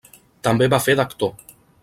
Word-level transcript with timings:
També 0.47 0.69
va 0.75 0.79
fer 0.87 0.97
d'actor. 1.01 1.33